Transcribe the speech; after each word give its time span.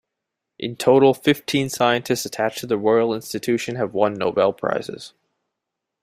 In 0.57 0.77
total 0.77 1.13
fifteen 1.13 1.69
scientists 1.69 2.25
attached 2.25 2.57
to 2.61 2.65
the 2.65 2.75
Royal 2.75 3.13
Institution 3.13 3.75
have 3.75 3.93
won 3.93 4.15
Nobel 4.15 4.51
Prizes. 4.51 5.13